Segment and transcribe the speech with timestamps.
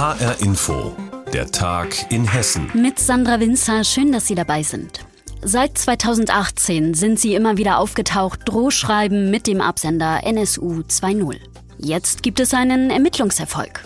[0.00, 0.96] HR Info,
[1.30, 2.70] der Tag in Hessen.
[2.72, 5.00] Mit Sandra Winzer, schön, dass Sie dabei sind.
[5.42, 11.36] Seit 2018 sind sie immer wieder aufgetaucht, Drohschreiben mit dem Absender NSU 2.0.
[11.76, 13.82] Jetzt gibt es einen Ermittlungserfolg.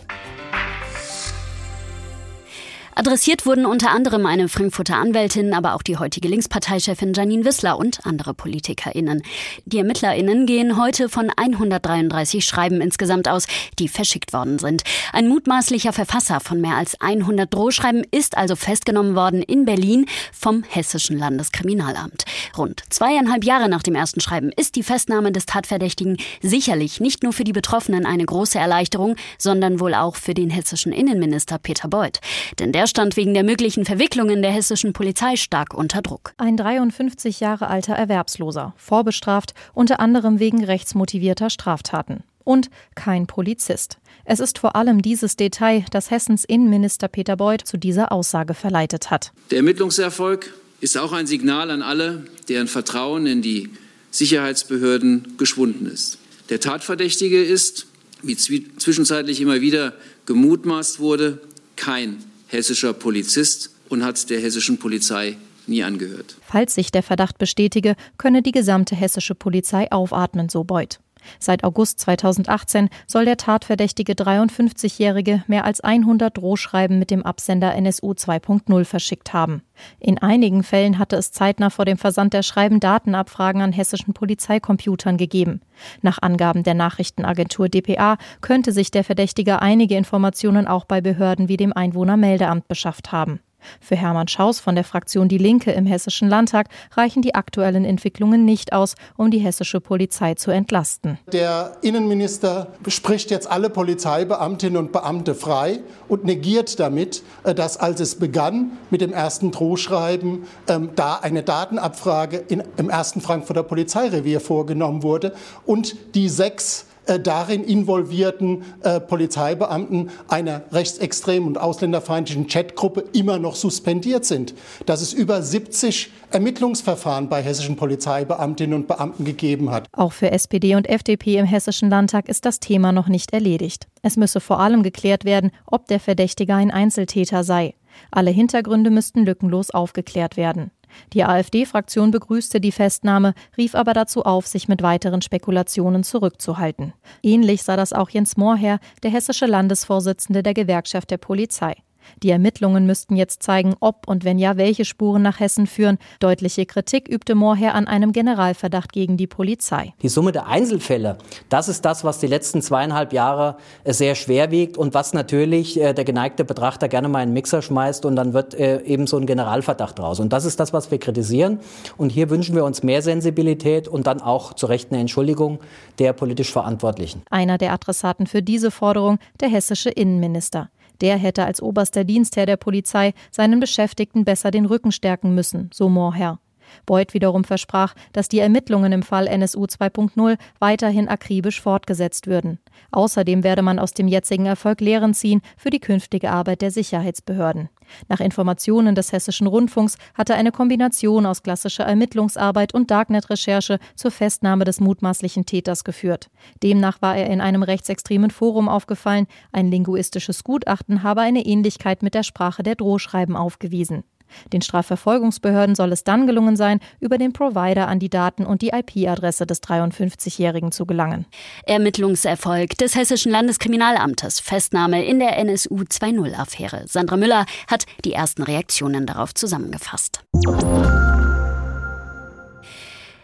[2.97, 8.07] Adressiert wurden unter anderem eine Frankfurter Anwältin, aber auch die heutige Linksparteichefin Janine Wissler und
[8.07, 9.23] andere PolitikerInnen.
[9.65, 13.49] Die ErmittlerInnen gehen heute von 133 Schreiben insgesamt aus,
[13.81, 14.85] die verschickt worden sind.
[15.13, 20.63] Ein mutmaßlicher Verfasser von mehr als 100 Drohschreiben ist also festgenommen worden in Berlin vom
[20.63, 22.25] Hessischen Landeskriminalamt.
[22.57, 27.33] Rund zweieinhalb Jahre nach dem ersten Schreiben ist die Festnahme des Tatverdächtigen sicherlich nicht nur
[27.33, 32.21] für die Betroffenen eine große Erleichterung, sondern wohl auch für den hessischen Innenminister Peter Beuth.
[32.61, 36.33] Denn der stand wegen der möglichen Verwicklungen der hessischen Polizei stark unter Druck.
[36.37, 42.25] Ein 53 Jahre alter Erwerbsloser, vorbestraft, unter anderem wegen rechtsmotivierter Straftaten.
[42.45, 43.99] Und kein Polizist.
[44.25, 49.11] Es ist vor allem dieses Detail, das Hessens Innenminister Peter Beuth zu dieser Aussage verleitet
[49.11, 49.33] hat.
[49.51, 53.71] Der Ermittlungserfolg ist auch ein Signal an alle, deren Vertrauen in die
[54.11, 56.19] Sicherheitsbehörden geschwunden ist.
[56.51, 57.87] Der Tatverdächtige ist,
[58.23, 59.95] wie zwischenzeitlich immer wieder
[60.27, 61.41] gemutmaßt wurde,
[61.77, 62.23] kein
[62.55, 65.37] hessischer Polizist und hat der hessischen Polizei
[65.67, 66.37] nie angehört.
[66.43, 71.01] Falls sich der Verdacht bestätige, könne die gesamte hessische Polizei aufatmen, so Beuth.
[71.39, 78.13] Seit August 2018 soll der tatverdächtige 53-Jährige mehr als 100 Drohschreiben mit dem Absender NSU
[78.13, 79.63] 2.0 verschickt haben.
[79.99, 85.17] In einigen Fällen hatte es zeitnah vor dem Versand der Schreiben Datenabfragen an hessischen Polizeicomputern
[85.17, 85.61] gegeben.
[86.03, 91.57] Nach Angaben der Nachrichtenagentur dpa könnte sich der Verdächtige einige Informationen auch bei Behörden wie
[91.57, 93.41] dem Einwohnermeldeamt beschafft haben.
[93.81, 98.45] Für Hermann Schaus von der Fraktion Die Linke im Hessischen Landtag reichen die aktuellen Entwicklungen
[98.45, 101.19] nicht aus, um die hessische Polizei zu entlasten.
[101.33, 108.01] Der Innenminister spricht jetzt alle Polizeibeamtinnen und Beamte frei und negiert damit, äh, dass als
[108.01, 115.03] es begann mit dem ersten Drohschreiben, ähm, da eine Datenabfrage im ersten Frankfurter Polizeirevier vorgenommen
[115.03, 115.35] wurde
[115.67, 123.57] und die sechs äh, darin involvierten äh, Polizeibeamten einer rechtsextremen und ausländerfeindlichen Chatgruppe immer noch
[123.57, 124.55] suspendiert sind.
[124.87, 129.87] Dass es über 70 Ermittlungsverfahren bei hessischen Polizeibeamtinnen und Beamten gegeben hat.
[129.93, 133.87] Auch für SPD und FDP im Hessischen Landtag ist das Thema noch nicht erledigt.
[134.03, 137.75] Es müsse vor allem geklärt werden, ob der Verdächtige ein Einzeltäter sei.
[138.11, 140.71] Alle Hintergründe müssten lückenlos aufgeklärt werden.
[141.13, 146.93] Die AfD-Fraktion begrüßte die Festnahme, rief aber dazu auf, sich mit weiteren Spekulationen zurückzuhalten.
[147.23, 151.77] Ähnlich sah das auch Jens Mohrherr, der hessische Landesvorsitzende der Gewerkschaft der Polizei.
[152.23, 155.99] Die Ermittlungen müssten jetzt zeigen, ob und wenn ja, welche Spuren nach Hessen führen.
[156.21, 159.93] Deutliche Kritik übte Mohrherr an einem Generalverdacht gegen die Polizei.
[160.03, 164.51] Die Summe der Einzelfälle, das ist das, was die letzten zweieinhalb Jahre äh, sehr schwer
[164.51, 168.17] wiegt und was natürlich äh, der geneigte Betrachter gerne mal in einen Mixer schmeißt und
[168.17, 170.21] dann wird äh, eben so ein Generalverdacht raus.
[170.21, 171.59] Und das ist das, was wir kritisieren.
[171.97, 175.59] Und hier wünschen wir uns mehr Sensibilität und dann auch zu Recht eine Entschuldigung
[175.99, 177.23] der politisch Verantwortlichen.
[177.31, 180.71] Einer der Adressaten für diese Forderung, der hessische Innenminister.
[181.01, 185.89] Der hätte als oberster Dienstherr der Polizei seinen Beschäftigten besser den Rücken stärken müssen, so
[185.89, 186.39] Mohrherr.
[186.87, 192.59] Beuth wiederum versprach, dass die Ermittlungen im Fall NSU 2.0 weiterhin akribisch fortgesetzt würden.
[192.91, 197.69] Außerdem werde man aus dem jetzigen Erfolg Lehren ziehen für die künftige Arbeit der Sicherheitsbehörden.
[198.09, 204.65] Nach Informationen des Hessischen Rundfunks hatte eine Kombination aus klassischer Ermittlungsarbeit und Darknet-Recherche zur Festnahme
[204.65, 206.31] des mutmaßlichen Täters geführt.
[206.63, 209.27] Demnach war er in einem rechtsextremen Forum aufgefallen.
[209.53, 214.05] Ein linguistisches Gutachten habe eine Ähnlichkeit mit der Sprache der Drohschreiben aufgewiesen.
[214.53, 218.71] Den Strafverfolgungsbehörden soll es dann gelungen sein, über den Provider an die Daten und die
[218.71, 221.27] IP-Adresse des 53-Jährigen zu gelangen.
[221.67, 226.87] Ermittlungserfolg des Hessischen Landeskriminalamtes, Festnahme in der NSU 2.0-Affäre.
[226.87, 230.25] Sandra Müller hat die ersten Reaktionen darauf zusammengefasst.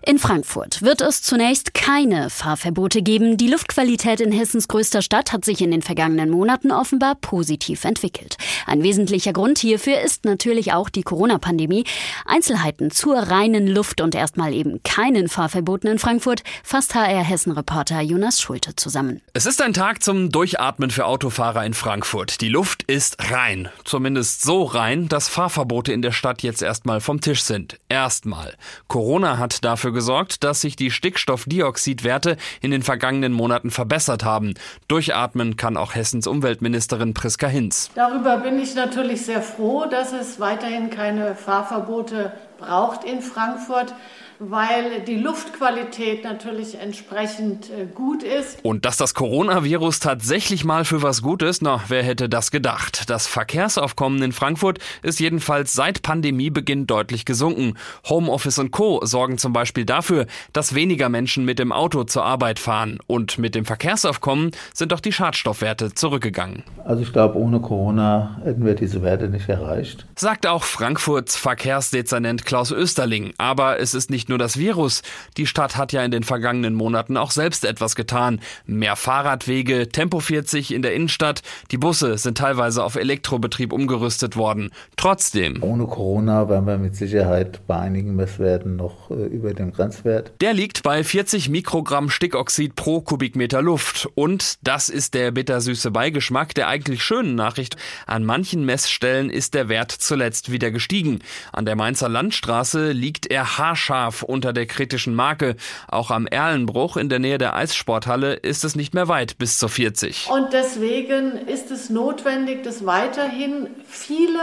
[0.03, 3.37] In Frankfurt wird es zunächst keine Fahrverbote geben.
[3.37, 8.39] Die Luftqualität in Hessens größter Stadt hat sich in den vergangenen Monaten offenbar positiv entwickelt.
[8.67, 11.85] Ein wesentlicher Grund hierfür ist natürlich auch die Corona-Pandemie.
[12.25, 18.41] Einzelheiten zur reinen Luft und erstmal eben keinen Fahrverboten in Frankfurt fasst HR Hessen-Reporter Jonas
[18.41, 19.21] Schulte zusammen.
[19.35, 22.41] Es ist ein Tag zum Durchatmen für Autofahrer in Frankfurt.
[22.41, 23.69] Die Luft ist rein.
[23.85, 27.77] Zumindest so rein, dass Fahrverbote in der Stadt jetzt erstmal vom Tisch sind.
[27.91, 28.55] Erstmal.
[28.89, 34.55] Corona hat dafür dafür gesorgt, dass sich die Stickstoffdioxidwerte in den vergangenen Monaten verbessert haben.
[34.89, 37.91] Durchatmen kann auch Hessens Umweltministerin Priska Hinz.
[37.95, 43.95] Darüber bin ich natürlich sehr froh, dass es weiterhin keine Fahrverbote braucht in Frankfurt.
[44.43, 48.59] Weil die Luftqualität natürlich entsprechend äh, gut ist.
[48.65, 53.11] Und dass das Coronavirus tatsächlich mal für was gut ist, na, wer hätte das gedacht?
[53.11, 57.75] Das Verkehrsaufkommen in Frankfurt ist jedenfalls seit Pandemiebeginn deutlich gesunken.
[58.09, 59.05] Homeoffice und Co.
[59.05, 62.99] sorgen zum Beispiel dafür, dass weniger Menschen mit dem Auto zur Arbeit fahren.
[63.07, 66.65] Und mit dem Verkehrsaufkommen sind auch die Schadstoffwerte zurückgegangen.
[66.87, 70.07] Also ich glaube, ohne Corona hätten wir diese Werte nicht erreicht.
[70.17, 73.35] Sagt auch Frankfurts Verkehrsdezernent Klaus Österling.
[73.37, 75.03] Aber es ist nicht nur das Virus.
[75.37, 78.41] Die Stadt hat ja in den vergangenen Monaten auch selbst etwas getan.
[78.65, 81.43] Mehr Fahrradwege, Tempo 40 in der Innenstadt.
[81.71, 84.71] Die Busse sind teilweise auf Elektrobetrieb umgerüstet worden.
[84.97, 85.63] Trotzdem.
[85.63, 90.33] Ohne Corona wären wir mit Sicherheit bei einigen Messwerten noch äh, über dem Grenzwert.
[90.41, 94.09] Der liegt bei 40 Mikrogramm Stickoxid pro Kubikmeter Luft.
[94.15, 97.77] Und das ist der bittersüße Beigeschmack der eigentlich schönen Nachricht.
[98.07, 101.19] An manchen Messstellen ist der Wert zuletzt wieder gestiegen.
[101.53, 105.57] An der Mainzer Landstraße liegt er haarscharf unter der kritischen Marke.
[105.89, 109.69] Auch am Erlenbruch in der Nähe der Eissporthalle ist es nicht mehr weit bis zur
[109.69, 110.29] 40.
[110.31, 114.41] Und deswegen ist es notwendig, dass weiterhin viele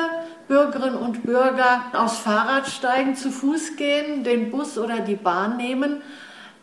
[0.48, 6.02] Bürgerinnen und Bürger aufs Fahrrad steigen, zu Fuß gehen, den Bus oder die Bahn nehmen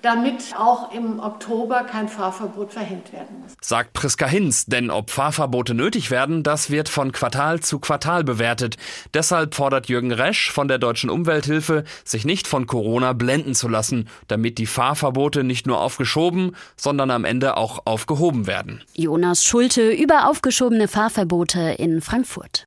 [0.04, 3.52] damit auch im Oktober kein Fahrverbot verhängt werden muss.
[3.60, 8.76] Sagt Priska Hinz, denn ob Fahrverbote nötig werden, das wird von Quartal zu Quartal bewertet.
[9.14, 14.08] Deshalb fordert Jürgen Resch von der Deutschen Umwelthilfe, sich nicht von Corona blenden zu lassen,
[14.28, 18.82] damit die Fahrverbote nicht nur aufgeschoben, sondern am Ende auch aufgehoben werden.
[18.94, 22.66] Jonas Schulte über aufgeschobene Fahrverbote in Frankfurt.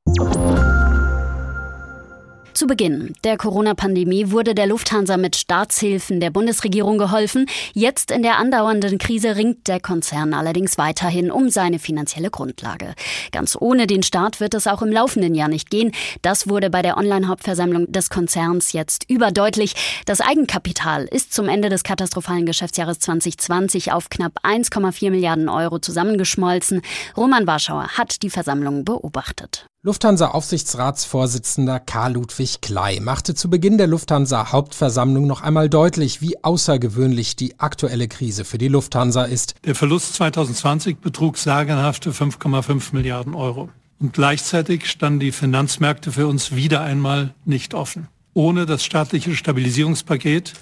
[2.58, 7.46] Zu Beginn der Corona-Pandemie wurde der Lufthansa mit Staatshilfen der Bundesregierung geholfen.
[7.72, 12.96] Jetzt in der andauernden Krise ringt der Konzern allerdings weiterhin um seine finanzielle Grundlage.
[13.30, 15.92] Ganz ohne den Staat wird es auch im laufenden Jahr nicht gehen.
[16.22, 20.02] Das wurde bei der Online-Hauptversammlung des Konzerns jetzt überdeutlich.
[20.04, 26.82] Das Eigenkapital ist zum Ende des katastrophalen Geschäftsjahres 2020 auf knapp 1,4 Milliarden Euro zusammengeschmolzen.
[27.16, 29.68] Roman Warschauer hat die Versammlung beobachtet.
[29.84, 37.60] Lufthansa-Aufsichtsratsvorsitzender Karl Ludwig Klei machte zu Beginn der Lufthansa-Hauptversammlung noch einmal deutlich, wie außergewöhnlich die
[37.60, 39.54] aktuelle Krise für die Lufthansa ist.
[39.64, 43.68] Der Verlust 2020 betrug sagenhafte 5,5 Milliarden Euro.
[44.00, 48.08] Und gleichzeitig standen die Finanzmärkte für uns wieder einmal nicht offen.
[48.34, 50.54] Ohne das staatliche Stabilisierungspaket,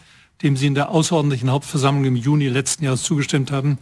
[0.43, 3.79] dem Sie in der außerordentlichen Hauptversammlung im Juni letzten Jahres zugestimmt haben,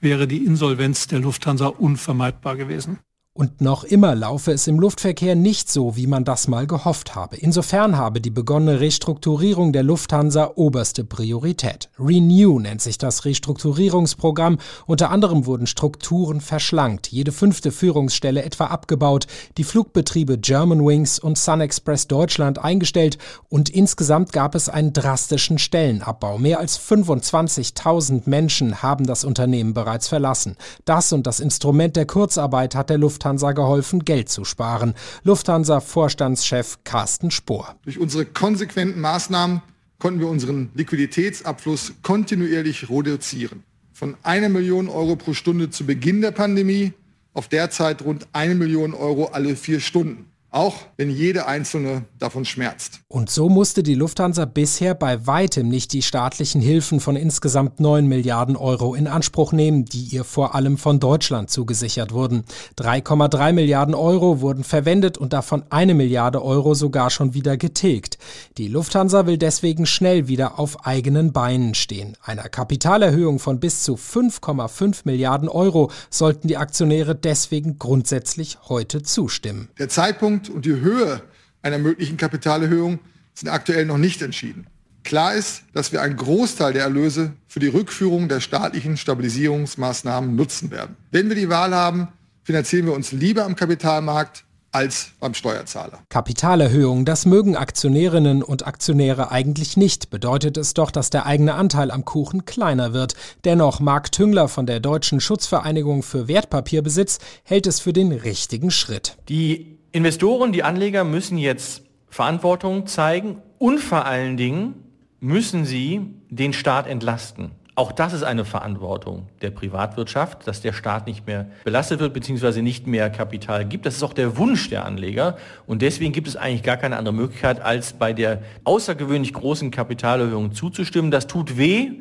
[0.00, 2.98] wäre die Insolvenz der Lufthansa unvermeidbar gewesen.
[3.36, 7.34] Und noch immer laufe es im Luftverkehr nicht so, wie man das mal gehofft habe.
[7.34, 11.90] Insofern habe die begonnene Restrukturierung der Lufthansa oberste Priorität.
[11.98, 14.58] Renew nennt sich das Restrukturierungsprogramm.
[14.86, 19.26] Unter anderem wurden Strukturen verschlankt, jede fünfte Führungsstelle etwa abgebaut,
[19.56, 26.38] die Flugbetriebe Germanwings und Sun Express Deutschland eingestellt und insgesamt gab es einen drastischen Stellenabbau.
[26.38, 30.56] Mehr als 25.000 Menschen haben das Unternehmen bereits verlassen.
[30.84, 34.92] Das und das Instrument der Kurzarbeit hat der Lufthansa Lufthansa geholfen, Geld zu sparen.
[35.22, 37.76] Lufthansa-Vorstandschef Carsten Spohr.
[37.82, 39.62] Durch unsere konsequenten Maßnahmen
[39.98, 43.62] konnten wir unseren Liquiditätsabfluss kontinuierlich reduzieren.
[43.94, 46.92] Von einer Million Euro pro Stunde zu Beginn der Pandemie
[47.32, 53.00] auf derzeit rund eine Million Euro alle vier Stunden auch wenn jede einzelne davon schmerzt.
[53.08, 58.06] Und so musste die Lufthansa bisher bei weitem nicht die staatlichen Hilfen von insgesamt 9
[58.06, 62.44] Milliarden Euro in Anspruch nehmen, die ihr vor allem von Deutschland zugesichert wurden.
[62.78, 68.18] 3,3 Milliarden Euro wurden verwendet und davon eine Milliarde Euro sogar schon wieder getilgt.
[68.56, 72.16] Die Lufthansa will deswegen schnell wieder auf eigenen Beinen stehen.
[72.22, 79.68] Einer Kapitalerhöhung von bis zu 5,5 Milliarden Euro sollten die Aktionäre deswegen grundsätzlich heute zustimmen.
[79.78, 81.22] Der Zeitpunkt Zeitpunkt und die Höhe
[81.62, 82.98] einer möglichen Kapitalerhöhung
[83.34, 84.66] sind aktuell noch nicht entschieden.
[85.02, 90.70] Klar ist, dass wir einen Großteil der Erlöse für die Rückführung der staatlichen Stabilisierungsmaßnahmen nutzen
[90.70, 90.96] werden.
[91.10, 92.08] Wenn wir die Wahl haben,
[92.42, 96.00] finanzieren wir uns lieber am Kapitalmarkt als beim Steuerzahler.
[96.08, 101.90] Kapitalerhöhung, das mögen Aktionärinnen und Aktionäre eigentlich nicht, bedeutet es doch, dass der eigene Anteil
[101.90, 103.14] am Kuchen kleiner wird.
[103.44, 109.16] Dennoch, Marc Tüngler von der Deutschen Schutzvereinigung für Wertpapierbesitz hält es für den richtigen Schritt.
[109.28, 114.74] Die Investoren, die Anleger müssen jetzt Verantwortung zeigen und vor allen Dingen
[115.20, 117.52] müssen sie den Staat entlasten.
[117.76, 122.60] Auch das ist eine Verantwortung der Privatwirtschaft, dass der Staat nicht mehr belastet wird bzw.
[122.60, 123.86] nicht mehr Kapital gibt.
[123.86, 125.36] Das ist auch der Wunsch der Anleger
[125.68, 130.50] und deswegen gibt es eigentlich gar keine andere Möglichkeit, als bei der außergewöhnlich großen Kapitalerhöhung
[130.54, 131.12] zuzustimmen.
[131.12, 131.92] Das tut weh,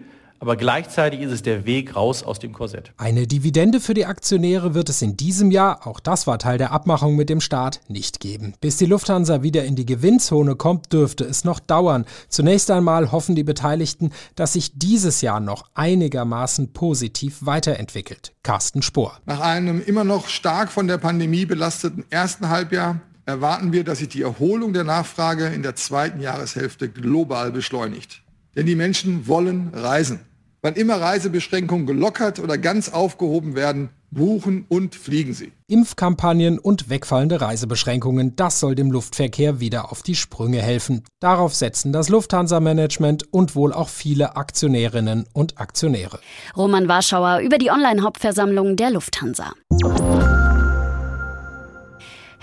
[0.44, 2.92] aber gleichzeitig ist es der Weg raus aus dem Korsett.
[2.98, 6.74] Eine Dividende für die Aktionäre wird es in diesem Jahr, auch das war Teil der
[6.74, 8.54] Abmachung mit dem Staat, nicht geben.
[8.60, 12.04] Bis die Lufthansa wieder in die Gewinnzone kommt, dürfte es noch dauern.
[12.28, 18.34] Zunächst einmal hoffen die Beteiligten, dass sich dieses Jahr noch einigermaßen positiv weiterentwickelt.
[18.44, 19.20] Carsten Spohr.
[19.26, 24.10] Nach einem immer noch stark von der Pandemie belasteten ersten Halbjahr erwarten wir, dass sich
[24.10, 28.24] die Erholung der Nachfrage in der zweiten Jahreshälfte global beschleunigt.
[28.58, 30.20] Denn die Menschen wollen reisen.
[30.66, 35.52] Wann immer Reisebeschränkungen gelockert oder ganz aufgehoben werden, buchen und fliegen sie.
[35.68, 41.04] Impfkampagnen und wegfallende Reisebeschränkungen, das soll dem Luftverkehr wieder auf die Sprünge helfen.
[41.20, 46.20] Darauf setzen das Lufthansa-Management und wohl auch viele Aktionärinnen und Aktionäre.
[46.56, 49.52] Roman Warschauer über die Online-Hauptversammlung der Lufthansa.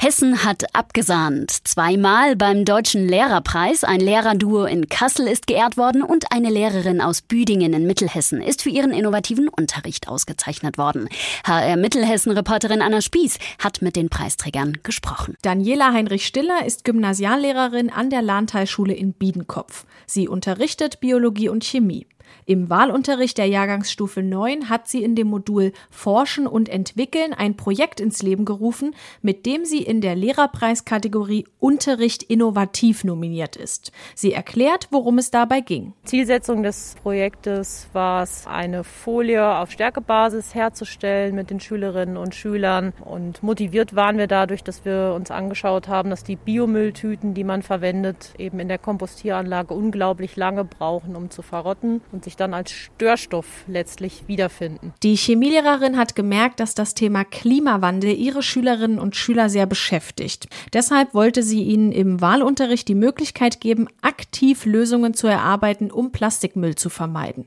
[0.02, 1.50] Hessen hat abgesahnt.
[1.50, 3.84] Zweimal beim Deutschen Lehrerpreis.
[3.84, 8.62] Ein Lehrerduo in Kassel ist geehrt worden und eine Lehrerin aus Büdingen in Mittelhessen ist
[8.62, 11.10] für ihren innovativen Unterricht ausgezeichnet worden.
[11.44, 15.36] HR Mittelhessen-Reporterin Anna Spieß hat mit den Preisträgern gesprochen.
[15.42, 19.84] Daniela Heinrich-Stiller ist Gymnasiallehrerin an der Lahntalschule in Biedenkopf.
[20.06, 22.06] Sie unterrichtet Biologie und Chemie.
[22.46, 28.00] Im Wahlunterricht der Jahrgangsstufe 9 hat sie in dem Modul Forschen und Entwickeln ein Projekt
[28.00, 33.92] ins Leben gerufen, mit dem sie in der Lehrerpreiskategorie Unterricht innovativ nominiert ist.
[34.14, 35.92] Sie erklärt, worum es dabei ging.
[36.04, 42.92] Zielsetzung des Projektes war es, eine Folie auf Stärkebasis herzustellen mit den Schülerinnen und Schülern.
[43.04, 47.62] Und motiviert waren wir dadurch, dass wir uns angeschaut haben, dass die Biomülltüten, die man
[47.62, 52.00] verwendet, eben in der Kompostieranlage unglaublich lange brauchen, um zu verrotten.
[52.12, 54.92] Und und sich dann als Störstoff letztlich wiederfinden.
[55.02, 60.46] Die Chemielehrerin hat gemerkt, dass das Thema Klimawandel ihre Schülerinnen und Schüler sehr beschäftigt.
[60.74, 66.74] Deshalb wollte sie ihnen im Wahlunterricht die Möglichkeit geben, aktiv Lösungen zu erarbeiten, um Plastikmüll
[66.74, 67.46] zu vermeiden.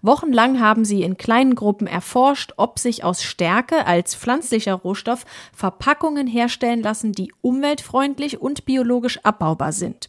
[0.00, 6.26] Wochenlang haben sie in kleinen Gruppen erforscht, ob sich aus Stärke als pflanzlicher Rohstoff Verpackungen
[6.26, 10.08] herstellen lassen, die umweltfreundlich und biologisch abbaubar sind.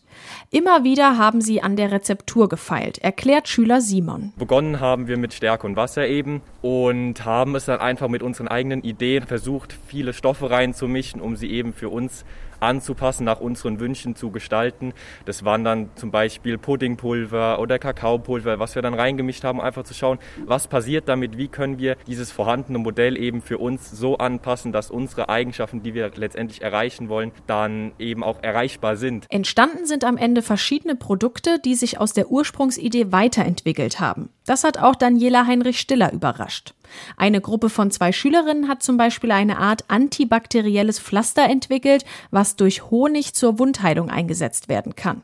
[0.51, 4.04] Immer wieder haben sie an der Rezeptur gefeilt, erklärt Schüler Simon.
[4.37, 8.47] Begonnen haben wir mit Stärke und Wasser eben und haben es dann einfach mit unseren
[8.47, 12.25] eigenen Ideen versucht, viele Stoffe reinzumischen, um sie eben für uns
[12.59, 14.93] anzupassen, nach unseren Wünschen zu gestalten.
[15.25, 19.93] Das waren dann zum Beispiel Puddingpulver oder Kakaopulver, was wir dann reingemischt haben, einfach zu
[19.93, 24.71] schauen, was passiert damit, wie können wir dieses vorhandene Modell eben für uns so anpassen,
[24.71, 29.25] dass unsere Eigenschaften, die wir letztendlich erreichen wollen, dann eben auch erreichbar sind.
[29.29, 34.29] Entstanden sind am Ende verschiedene Produkte, die sich aus der Ursprungsidee weiterentwickelt haben.
[34.45, 36.73] Das hat auch Daniela Heinrich Stiller überrascht.
[37.17, 42.89] Eine Gruppe von zwei Schülerinnen hat zum Beispiel eine Art antibakterielles Pflaster entwickelt, was durch
[42.89, 45.21] Honig zur Wundheilung eingesetzt werden kann.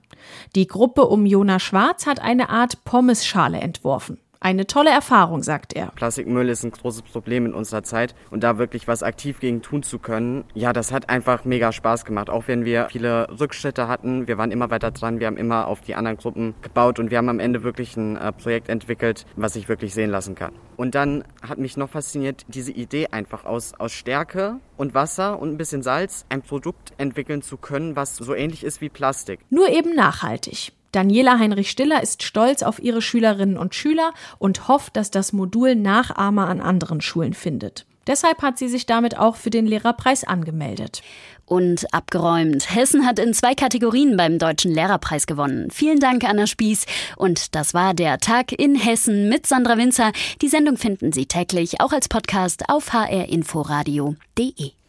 [0.56, 4.18] Die Gruppe um Jona Schwarz hat eine Art Pommesschale entworfen.
[4.44, 5.92] Eine tolle Erfahrung, sagt er.
[5.92, 9.84] Plastikmüll ist ein großes Problem in unserer Zeit und da wirklich was aktiv gegen tun
[9.84, 12.32] zu können, ja, das hat einfach mega Spaß gemacht.
[12.32, 15.82] Auch wenn wir viele Rückschritte hatten, wir waren immer weiter dran, wir haben immer auf
[15.82, 19.54] die anderen Gruppen gebaut und wir haben am Ende wirklich ein äh, Projekt entwickelt, was
[19.54, 20.54] sich wirklich sehen lassen kann.
[20.76, 25.52] Und dann hat mich noch fasziniert diese Idee einfach aus, aus Stärke und Wasser und
[25.52, 29.40] ein bisschen Salz ein Produkt entwickeln zu können, was so ähnlich ist wie Plastik.
[29.52, 30.74] Nur eben nachhaltig.
[30.92, 36.48] Daniela Heinrich-Stiller ist stolz auf ihre Schülerinnen und Schüler und hofft, dass das Modul Nachahmer
[36.48, 37.86] an anderen Schulen findet.
[38.08, 41.02] Deshalb hat sie sich damit auch für den Lehrerpreis angemeldet.
[41.46, 42.74] Und abgeräumt.
[42.74, 45.70] Hessen hat in zwei Kategorien beim Deutschen Lehrerpreis gewonnen.
[45.70, 46.86] Vielen Dank, Anna Spieß.
[47.18, 50.14] Und das war der Tag in Hessen mit Sandra Winzer.
[50.42, 54.81] Die Sendung finden Sie täglich auch als Podcast auf hrinforadio.de.